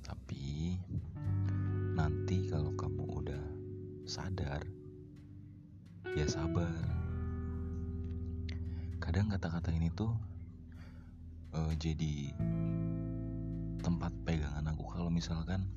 Tapi 0.00 0.72
nanti 1.92 2.48
kalau 2.48 2.72
kamu 2.72 3.04
udah 3.20 3.44
sadar, 4.08 4.64
ya 6.16 6.24
sabar. 6.24 6.72
Kadang 9.04 9.28
kata-kata 9.28 9.68
ini 9.76 9.92
tuh 9.92 10.16
uh, 11.52 11.72
jadi 11.76 12.32
tempat 13.84 14.16
pegangan 14.24 14.64
aku. 14.72 14.84
Kalau 14.96 15.12
misalkan 15.12 15.68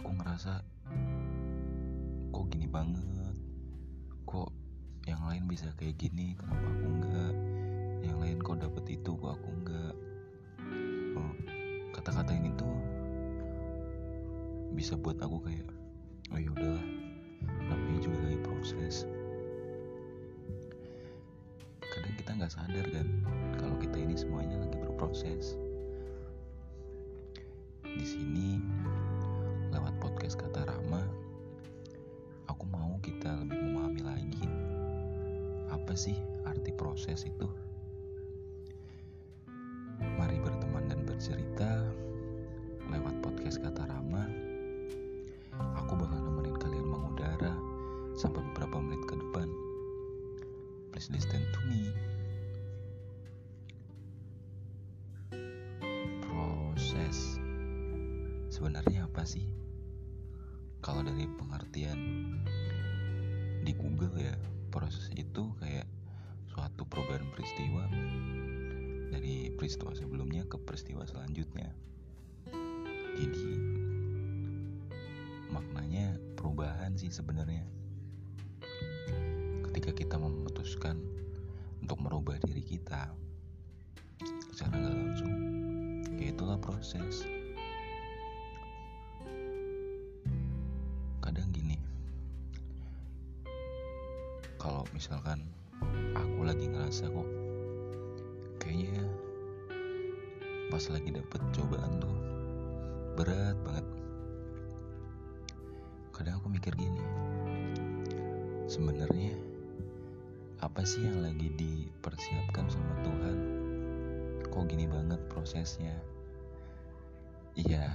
aku 0.00 0.10
ngerasa 0.16 0.64
kok 2.32 2.46
gini 2.48 2.64
banget, 2.64 3.36
kok 4.24 4.48
yang 5.04 5.20
lain 5.28 5.44
bisa 5.44 5.68
kayak 5.76 6.00
gini? 6.00 6.32
Kenapa 6.40 6.72
aku 6.72 6.86
enggak 6.88 7.34
yang 8.00 8.16
lain 8.16 8.38
kok 8.40 8.56
dapet 8.64 8.96
itu 8.96 9.12
kok 9.12 9.36
aku 9.36 9.48
enggak 9.52 10.07
oh 11.18 11.30
kata-kata 11.90 12.30
ini 12.30 12.54
tuh 12.54 12.70
bisa 14.78 14.94
buat 14.94 15.18
aku 15.18 15.42
kayak 15.42 15.66
oh 16.30 16.38
ya 16.38 16.50
udahlah 16.54 16.86
namanya 17.66 18.00
juga 18.00 18.18
lagi 18.22 18.40
proses 18.46 19.04
kadang 21.82 22.14
kita 22.14 22.30
nggak 22.38 22.52
sadar 22.54 22.86
kan 22.94 23.06
kalau 23.58 23.74
kita 23.82 23.98
ini 23.98 24.14
semuanya 24.14 24.62
lagi 24.62 24.78
berproses 24.78 25.58
di 27.82 28.06
sini 28.06 28.62
lewat 29.74 29.98
podcast 29.98 30.38
kata 30.38 30.62
Rama 30.70 31.02
aku 32.46 32.64
mau 32.70 32.94
kita 33.02 33.42
lebih 33.42 33.58
memahami 33.58 34.02
lagi 34.06 34.46
apa 35.68 35.92
sih 35.98 36.16
arti 36.48 36.72
proses 36.72 37.24
itu? 37.28 37.67
Sebenarnya 58.58 59.06
apa 59.06 59.22
sih? 59.22 59.46
Kalau 60.82 61.06
dari 61.06 61.30
pengertian 61.30 61.98
di 63.62 63.70
Google 63.78 64.18
ya, 64.18 64.34
proses 64.74 65.14
itu 65.14 65.54
kayak 65.62 65.86
suatu 66.50 66.82
perubahan 66.90 67.22
peristiwa 67.38 67.86
dari 69.14 69.54
peristiwa 69.54 69.94
sebelumnya 69.94 70.42
ke 70.50 70.58
peristiwa 70.58 71.06
selanjutnya. 71.06 71.70
Jadi 73.14 73.46
maknanya 75.54 76.18
perubahan 76.34 76.98
sih 76.98 77.14
sebenarnya. 77.14 77.62
Ketika 79.70 79.94
kita 79.94 80.18
memutuskan 80.18 80.98
untuk 81.78 82.02
merubah 82.02 82.42
diri 82.42 82.66
kita 82.66 83.14
secara 84.50 84.74
nggak 84.74 84.96
langsung 84.98 85.32
ya 86.18 86.34
itulah 86.34 86.58
proses 86.58 87.37
misalkan 94.92 95.44
aku 96.14 96.40
lagi 96.44 96.68
ngerasa 96.68 97.08
kok 97.08 97.30
kayaknya 98.60 99.04
pas 100.68 100.84
lagi 100.92 101.10
dapet 101.12 101.40
cobaan 101.56 101.96
tuh 102.00 102.18
berat 103.16 103.56
banget. 103.64 103.86
Kadang 106.12 106.38
aku 106.42 106.48
mikir 106.50 106.74
gini 106.76 107.02
sebenarnya 108.68 109.32
apa 110.60 110.82
sih 110.84 111.02
yang 111.02 111.24
lagi 111.24 111.48
dipersiapkan 111.56 112.68
sama 112.68 112.94
Tuhan? 113.02 113.38
Kok 114.50 114.64
gini 114.68 114.84
banget 114.90 115.18
prosesnya? 115.30 115.96
Iya 117.58 117.90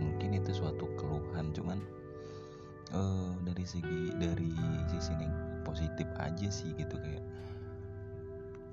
mungkin 0.00 0.36
itu 0.36 0.56
suatu 0.56 0.84
keluhan 1.00 1.52
cuman 1.56 1.78
uh, 2.92 3.32
dari 3.44 3.64
segi 3.64 4.12
dari 4.16 4.52
sisi 4.88 5.12
positif 5.64 6.06
aja 6.20 6.48
sih 6.52 6.70
gitu 6.76 6.94
kayak 7.00 7.24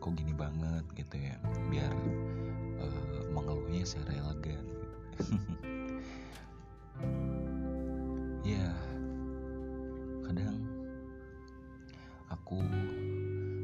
kok 0.02 0.13
gini 0.18 0.34
banget 0.34 0.85
gitu 0.97 1.16
ya 1.16 1.38
biar 1.69 1.94
uh, 2.81 3.25
mengeluhnya 3.31 3.85
secara 3.85 4.18
elegan 4.18 4.66
gitu. 4.66 4.88
ya 8.57 8.68
kadang 10.25 10.57
aku 12.34 12.59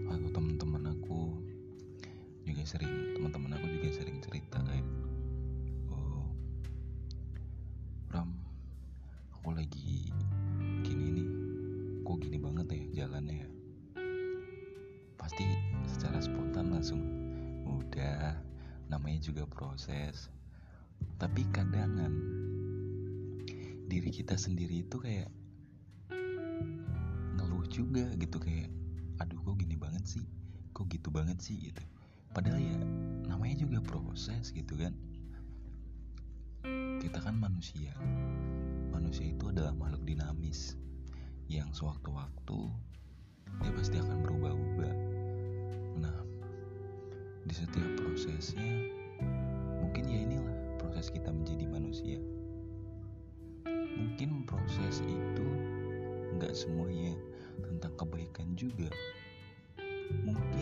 atau 0.08 0.30
teman-teman 0.30 0.84
aku 0.94 1.36
juga 2.48 2.64
sering 2.64 3.18
teman-teman 3.18 3.58
aku 3.58 3.66
juga 3.80 3.90
sering 3.98 4.22
cerita 4.24 4.62
kayak 4.64 4.88
oh 5.92 6.30
Ram 8.14 8.32
aku 9.34 9.58
lagi 9.58 10.14
kok 12.18 12.26
gini 12.26 12.42
banget 12.42 12.66
ya 12.74 13.06
jalannya 13.06 13.46
ya. 13.46 13.50
Pasti 15.22 15.46
secara 15.86 16.18
spontan 16.18 16.74
langsung 16.74 16.98
udah. 17.62 18.42
Namanya 18.90 19.22
juga 19.22 19.46
proses. 19.46 20.34
Tapi 21.22 21.46
kadangan 21.54 22.10
diri 23.86 24.10
kita 24.10 24.34
sendiri 24.34 24.82
itu 24.82 24.98
kayak 24.98 25.30
ngeluh 27.38 27.70
juga 27.70 28.10
gitu 28.18 28.42
kayak 28.42 28.74
aduh 29.22 29.38
kok 29.38 29.62
gini 29.62 29.78
banget 29.78 30.02
sih? 30.10 30.26
Kok 30.74 30.90
gitu 30.90 31.14
banget 31.14 31.38
sih? 31.38 31.70
Gitu. 31.70 31.86
Padahal 32.34 32.58
ya 32.58 32.82
namanya 33.30 33.62
juga 33.62 33.78
proses 33.86 34.50
gitu 34.58 34.74
kan. 34.74 34.98
Kita 36.98 37.22
kan 37.22 37.38
manusia. 37.38 37.94
Manusia 38.90 39.30
itu 39.30 39.54
adalah 39.54 39.78
makhluk 39.78 40.02
dinamis 40.02 40.82
yang 41.48 41.72
sewaktu-waktu 41.72 42.60
dia 43.64 43.72
pasti 43.74 43.98
akan 43.98 44.20
berubah-ubah. 44.22 44.96
Nah, 45.98 46.20
di 47.48 47.54
setiap 47.56 47.88
prosesnya, 48.04 48.92
mungkin 49.80 50.04
ya 50.06 50.20
inilah 50.28 50.58
proses 50.78 51.08
kita 51.10 51.32
menjadi 51.32 51.66
manusia. 51.72 52.20
Mungkin 53.98 54.46
proses 54.46 55.02
itu 55.02 55.48
nggak 56.38 56.54
semuanya 56.54 57.16
tentang 57.64 57.94
kebaikan 57.98 58.54
juga. 58.54 58.90
Mungkin 60.28 60.57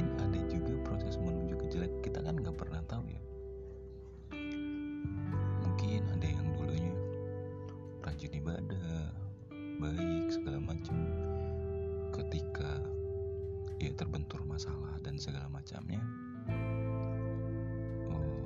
dan 15.06 15.22
segala 15.22 15.46
macamnya 15.54 16.02
oh, 18.10 18.42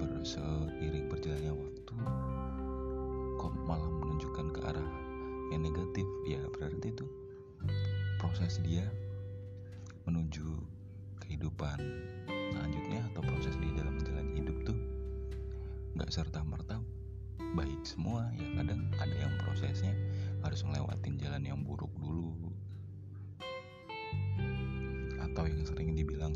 berseiring 0.00 1.12
berjalannya 1.12 1.52
waktu 1.52 1.94
kok 3.36 3.54
malah 3.68 3.90
menunjukkan 4.00 4.56
ke 4.56 4.60
arah 4.64 4.90
yang 5.52 5.60
negatif? 5.60 6.08
Ya 6.24 6.40
berarti 6.48 6.96
itu 6.96 7.04
proses 8.16 8.56
dia 8.64 8.88
menuju 10.08 10.64
kehidupan 11.20 11.76
selanjutnya 12.56 13.04
atau 13.12 13.20
proses 13.20 13.52
di 13.60 13.68
dalam 13.76 14.00
menjalani 14.00 14.32
hidup 14.40 14.56
tuh 14.64 14.78
nggak 16.00 16.08
serta 16.08 16.40
merta 16.40 16.80
baik 17.52 17.84
semua. 17.84 18.32
Ya 18.40 18.48
kadang 18.56 18.88
ada 18.96 19.14
yang 19.14 19.34
prosesnya 19.44 19.92
harus 20.40 20.64
ngelewatin 20.64 21.20
jalan 21.20 21.44
yang 21.44 21.60
buruk 21.60 21.92
dulu 22.00 22.53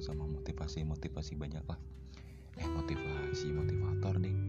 sama 0.09 0.25
motivasi-motivasi 0.25 1.37
banyak 1.37 1.61
lah. 1.69 1.77
Eh 2.57 2.65
motivasi 2.65 3.53
motivator 3.53 4.17
deh. 4.17 4.33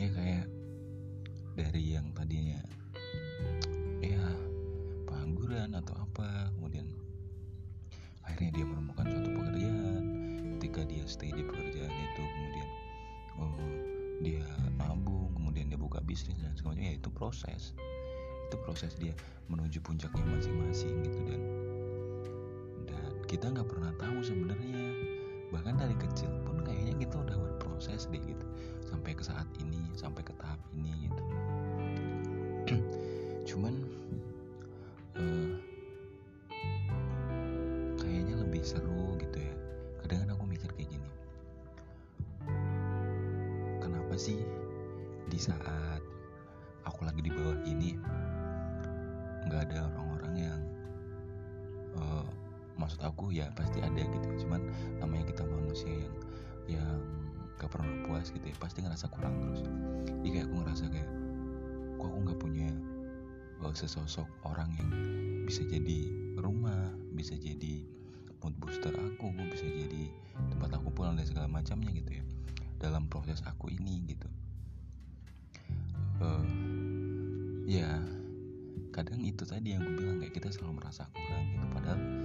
Ya 0.00 0.08
kayak 0.16 0.48
dari 1.52 1.92
yang 1.92 2.08
tadinya 2.16 2.56
ya 4.00 4.24
pengangguran 5.04 5.76
atau 5.76 5.92
apa 5.92 6.48
kemudian 6.56 6.88
akhirnya 8.24 8.48
dia 8.56 8.64
menemukan 8.64 9.04
suatu 9.04 9.28
pekerjaan. 9.28 10.04
Ketika 10.56 10.88
dia 10.88 11.04
stay 11.04 11.28
di 11.36 11.44
pekerjaan 11.44 11.92
itu 11.92 12.22
kemudian 12.24 12.68
oh 13.44 13.60
dia 14.24 14.46
nabung 14.80 15.36
kemudian 15.36 15.68
dia 15.68 15.76
buka 15.76 16.00
bisnis 16.00 16.40
dan 16.40 16.56
semuanya 16.56 16.88
ya 16.88 16.92
itu 16.96 17.12
proses. 17.12 17.76
Itu 18.48 18.56
proses 18.64 18.96
dia 18.96 19.12
menuju 19.52 19.84
puncaknya 19.84 20.24
masing-masing 20.24 21.04
gitu 21.04 21.18
dan 21.28 21.59
kita 23.30 23.46
nggak 23.46 23.70
pernah 23.70 23.94
tahu 23.94 24.26
sebenarnya. 24.26 24.90
Bahkan 25.54 25.78
dari 25.78 25.94
kecil 26.02 26.34
pun 26.42 26.66
kayaknya 26.66 26.98
kita 26.98 27.14
udah 27.22 27.38
berproses 27.38 28.10
deh 28.10 28.18
gitu. 28.18 28.46
Sampai 28.90 29.14
ke 29.14 29.22
saat 29.22 29.46
ini 29.62 29.78
sampai 29.94 30.26
ke 30.26 30.34
tahap 30.34 30.58
ini 30.74 31.06
gitu. 31.06 31.22
Cuman 33.54 33.86
uh, 35.14 35.54
kayaknya 38.02 38.34
lebih 38.42 38.66
seru 38.66 39.14
gitu 39.22 39.38
ya. 39.38 39.54
Kadang, 40.02 40.34
aku 40.34 40.50
mikir 40.50 40.70
kayak 40.74 40.90
gini. 40.90 41.10
Kenapa 43.78 44.18
sih 44.18 44.42
di 45.30 45.38
saat 45.38 46.02
aku 46.82 47.06
lagi 47.06 47.22
di 47.22 47.30
bawah 47.30 47.62
ini 47.62 47.94
nggak 49.46 49.70
ada 49.70 49.86
uh, 49.86 49.99
maksud 52.90 53.06
aku 53.06 53.30
ya 53.30 53.46
pasti 53.54 53.78
ada 53.78 54.02
gitu 54.02 54.26
ya. 54.26 54.36
cuman 54.42 54.66
namanya 54.98 55.30
kita 55.30 55.46
manusia 55.46 55.94
yang 55.94 56.14
yang 56.66 56.98
gak 57.54 57.70
pernah 57.70 57.86
puas 58.02 58.34
gitu 58.34 58.42
ya 58.42 58.56
pasti 58.58 58.82
ngerasa 58.82 59.06
kurang 59.14 59.38
terus. 59.38 59.62
Jadi 60.10 60.28
kayak 60.34 60.46
aku 60.50 60.54
ngerasa 60.58 60.84
kayak 60.90 61.10
kok 62.02 62.06
aku 62.10 62.18
nggak 62.26 62.40
punya 62.42 62.70
uh, 63.62 63.70
sesosok 63.70 64.26
orang 64.42 64.74
yang 64.74 64.90
bisa 65.46 65.62
jadi 65.70 66.10
rumah 66.34 66.90
bisa 67.14 67.38
jadi 67.38 67.86
mood 68.42 68.58
booster 68.58 68.90
aku 68.90 69.30
bisa 69.54 69.70
jadi 69.70 70.10
tempat 70.50 70.74
aku 70.74 70.90
pulang 70.90 71.14
dan 71.14 71.28
segala 71.30 71.46
macamnya 71.46 71.94
gitu 71.94 72.18
ya 72.18 72.24
dalam 72.82 73.06
proses 73.06 73.38
aku 73.46 73.70
ini 73.70 74.02
gitu. 74.10 74.26
Uh, 76.18 76.42
ya 77.70 78.02
kadang 78.90 79.22
itu 79.22 79.46
tadi 79.46 79.78
yang 79.78 79.86
gue 79.86 79.94
bilang 79.94 80.18
kayak 80.18 80.34
kita 80.34 80.50
selalu 80.50 80.82
merasa 80.82 81.06
kurang 81.14 81.44
gitu. 81.54 81.66
Padahal 81.70 82.19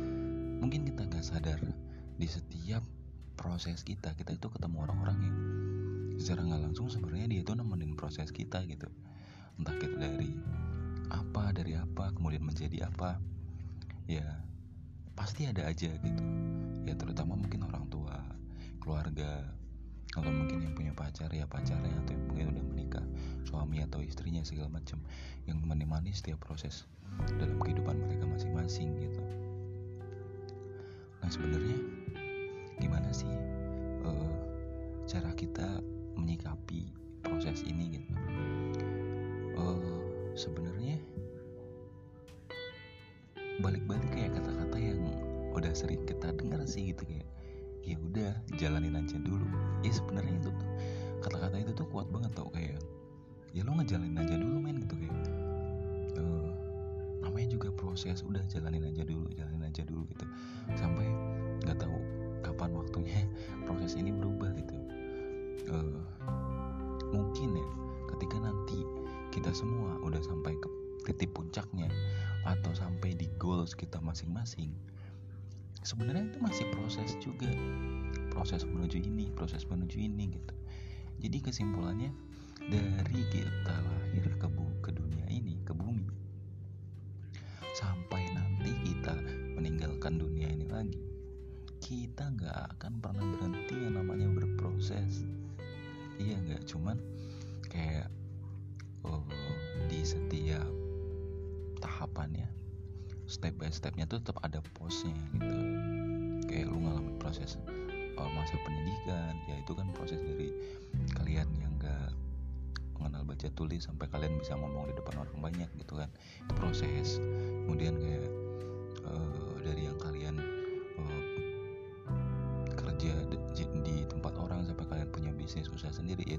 mungkin 0.60 0.88
kita 0.88 1.08
gak 1.08 1.26
sadar 1.26 1.60
di 2.16 2.28
setiap 2.28 2.84
proses 3.36 3.84
kita 3.84 4.16
kita 4.16 4.36
itu 4.36 4.48
ketemu 4.48 4.88
orang-orang 4.88 5.18
yang 5.20 5.38
secara 6.16 6.48
nggak 6.48 6.62
langsung 6.72 6.88
sebenarnya 6.88 7.28
dia 7.28 7.42
itu 7.44 7.52
nemenin 7.52 7.94
proses 8.00 8.32
kita 8.32 8.64
gitu. 8.66 8.88
Entah 9.60 9.76
kita 9.76 10.00
dari 10.00 10.32
apa 11.12 11.52
dari 11.52 11.76
apa 11.76 12.16
kemudian 12.16 12.42
menjadi 12.48 12.88
apa 12.88 13.20
ya 14.08 14.24
pasti 15.14 15.48
ada 15.48 15.68
aja 15.68 15.92
gitu. 15.92 16.24
Ya 16.88 16.96
terutama 16.96 17.36
mungkin 17.36 17.68
orang 17.68 17.92
tua 17.92 18.16
keluarga 18.80 19.44
atau 20.16 20.32
mungkin 20.32 20.64
yang 20.64 20.74
punya 20.80 20.96
pacar 20.96 21.28
ya 21.36 21.44
pacarnya 21.44 21.92
atau 22.08 22.16
yang 22.16 22.26
mungkin 22.32 22.48
udah 22.56 22.66
menikah 22.72 23.06
suami 23.44 23.84
atau 23.84 24.00
istrinya 24.00 24.40
segala 24.48 24.72
macam 24.72 25.04
yang 25.44 25.60
menemani 25.60 26.16
setiap 26.16 26.40
proses 26.40 26.88
dalam 27.36 27.60
kehidupan 27.60 28.00
mereka 28.00 28.24
masing-masing 28.24 28.96
gitu 28.96 29.20
nah 31.26 31.34
sebenarnya 31.34 31.82
gimana 32.78 33.10
sih 33.10 33.26
uh, 34.06 34.38
cara 35.10 35.34
kita 35.34 35.82
menyikapi 36.14 36.94
proses 37.26 37.66
ini 37.66 37.98
gitu? 37.98 38.14
Uh, 39.58 40.06
sebenarnya 40.38 41.02
balik-balik 43.58 44.06
kayak 44.14 44.38
kata-kata 44.38 44.78
yang 44.78 45.02
udah 45.58 45.74
sering 45.74 46.06
kita 46.06 46.30
dengar 46.38 46.62
sih 46.70 46.94
gitu 46.94 47.02
kayak 47.10 47.26
ya 47.82 47.98
udah 47.98 48.34
jalanin 48.62 48.94
aja 48.94 49.18
dulu. 49.18 49.50
Ya 49.82 49.98
sebenarnya 49.98 50.46
itu 50.46 50.54
tuh 50.54 50.70
kata-kata 51.26 51.58
itu 51.58 51.74
tuh 51.74 51.90
kuat 51.90 52.06
banget 52.14 52.38
tau 52.38 52.54
kayak 52.54 52.78
ya 53.50 53.66
lo 53.66 53.74
ngejalanin 53.82 54.22
aja 54.22 54.38
dulu 54.38 54.62
main 54.62 54.78
gitu 54.78 54.94
kayak 54.94 55.18
uh, 56.22 56.45
namanya 57.36 57.52
juga 57.52 57.68
proses 57.76 58.24
udah 58.24 58.40
jalanin 58.48 58.88
aja 58.88 59.04
dulu 59.04 59.28
jalanin 59.36 59.68
aja 59.68 59.84
dulu 59.84 60.08
gitu. 60.08 60.24
Sampai 60.80 61.04
nggak 61.68 61.84
tahu 61.84 62.00
kapan 62.48 62.72
waktunya 62.72 63.28
proses 63.68 64.00
ini 64.00 64.16
berubah 64.16 64.56
gitu. 64.56 64.72
Uh, 65.68 66.00
mungkin 67.12 67.60
ya 67.60 67.68
ketika 68.16 68.40
nanti 68.40 68.80
kita 69.36 69.52
semua 69.52 70.00
udah 70.00 70.24
sampai 70.24 70.56
ke 70.64 70.68
titik 71.12 71.36
puncaknya 71.36 71.92
atau 72.48 72.72
sampai 72.72 73.12
di 73.12 73.28
goals 73.36 73.76
kita 73.76 74.00
masing-masing 74.00 74.72
sebenarnya 75.84 76.32
itu 76.32 76.40
masih 76.40 76.72
proses 76.72 77.20
juga. 77.20 77.52
Proses 78.32 78.64
menuju 78.64 79.04
ini 79.04 79.28
proses 79.36 79.68
menuju 79.68 80.00
ini 80.00 80.40
gitu. 80.40 80.56
Jadi 81.20 81.52
kesimpulannya 81.52 82.16
dari 82.72 83.20
kita 83.28 83.76
lahir 83.76 84.24
ke, 84.40 84.48
kita 91.86 92.34
nggak 92.34 92.58
akan 92.74 92.98
pernah 92.98 93.22
berhenti 93.38 93.78
yang 93.78 94.02
namanya 94.02 94.26
berproses. 94.34 95.22
Iya 96.18 96.42
nggak? 96.42 96.66
Cuman 96.66 96.98
kayak 97.70 98.10
oh, 99.06 99.22
di 99.86 100.02
setiap 100.02 100.66
tahapannya 101.78 102.50
step 103.30 103.54
by 103.62 103.70
stepnya 103.70 104.10
tuh 104.10 104.18
tetap 104.18 104.42
ada 104.42 104.66
posnya 104.74 105.14
gitu. 105.38 105.58
Kayak 106.50 106.74
lu 106.74 106.82
ngalamin 106.82 107.22
proses 107.22 107.62
uh, 108.18 108.30
masa 108.34 108.58
pendidikan 108.66 109.38
ya 109.46 109.62
itu 109.62 109.78
kan 109.78 109.86
proses 109.94 110.18
dari 110.26 110.50
kalian 111.14 111.46
yang 111.62 111.74
gak 111.78 112.10
mengenal 112.98 113.30
baca 113.30 113.46
tulis 113.54 113.86
sampai 113.86 114.10
kalian 114.10 114.42
bisa 114.42 114.58
ngomong 114.58 114.90
di 114.90 114.98
depan 114.98 115.22
orang 115.22 115.38
banyak 115.38 115.70
gitu 115.78 116.02
kan. 116.02 116.10
Itu 116.50 116.54
proses. 116.58 117.22
Kemudian 117.70 118.02
kayak 118.02 118.45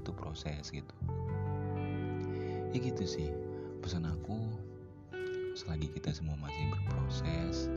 itu 0.07 0.15
proses 0.15 0.71
gitu. 0.71 0.95
Ya 2.71 2.79
gitu 2.79 3.03
sih 3.03 3.27
pesan 3.83 4.07
aku 4.07 4.39
selagi 5.51 5.91
kita 5.91 6.15
semua 6.15 6.39
masih 6.39 6.63
berproses 6.71 7.67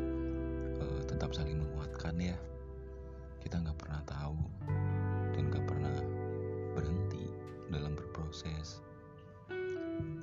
uh, 0.79 1.03
tetap 1.11 1.35
saling 1.35 1.59
menguatkan 1.59 2.15
ya. 2.23 2.39
Kita 3.43 3.59
nggak 3.59 3.75
pernah 3.83 3.99
tahu 4.07 4.39
dan 5.35 5.43
nggak 5.51 5.67
pernah 5.67 5.91
berhenti 6.79 7.35
dalam 7.67 7.99
berproses. 7.99 8.79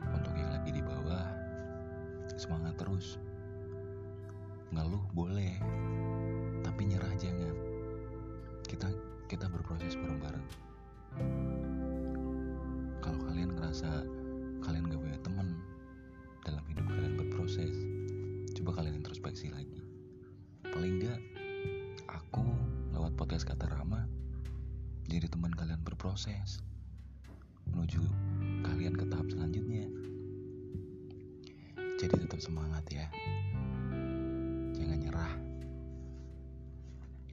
Untuk 0.08 0.32
yang 0.32 0.56
lagi 0.56 0.80
di 0.80 0.80
bawah 0.80 1.28
semangat 2.40 2.80
terus. 2.80 3.20
Ngeluh 4.72 5.04
boleh 5.12 5.60
tapi 6.64 6.88
nyerah 6.88 7.12
jangan. 7.20 7.52
Kita 8.64 8.88
kita 9.28 9.52
berproses 9.52 10.00
ngerasa 13.78 14.10
kalian 14.66 14.90
gak 14.90 15.02
punya 15.06 15.20
teman 15.22 15.54
dalam 16.42 16.66
hidup 16.66 16.90
kalian 16.90 17.14
berproses. 17.14 17.78
Coba 18.58 18.82
kalian 18.82 19.06
introspeksi 19.06 19.54
lagi. 19.54 19.86
Paling 20.66 20.98
enggak 20.98 21.22
aku 22.10 22.42
lewat 22.90 23.14
podcast 23.14 23.46
kata 23.46 23.70
Rama 23.70 24.10
jadi 25.06 25.30
teman 25.30 25.54
kalian 25.54 25.78
berproses 25.86 26.66
menuju 27.70 28.02
kalian 28.66 28.98
ke 28.98 29.06
tahap 29.14 29.30
selanjutnya. 29.30 29.86
Jadi 32.02 32.18
tetap 32.18 32.42
semangat 32.42 32.82
ya. 32.90 33.06
Jangan 34.74 34.98
nyerah. 35.06 35.34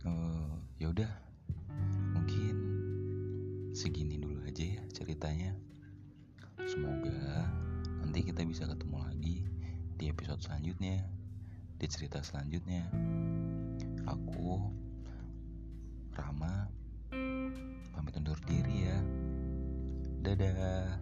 Uh, 0.04 0.60
ya 0.76 0.92
udah 0.92 1.08
mungkin 2.12 2.56
segini 3.72 4.20
dulu 4.20 4.44
aja 4.44 4.76
ya 4.76 4.84
ceritanya 4.92 5.56
semoga 6.74 7.46
nanti 8.02 8.26
kita 8.26 8.42
bisa 8.42 8.66
ketemu 8.66 8.98
lagi 8.98 9.46
di 9.94 10.10
episode 10.10 10.42
selanjutnya 10.42 11.06
di 11.78 11.86
cerita 11.86 12.18
selanjutnya. 12.18 12.90
Aku 14.10 14.74
Rama 16.18 16.66
pamit 17.94 18.14
undur 18.18 18.38
diri 18.42 18.90
ya. 18.90 18.98
Dadah 20.26 20.98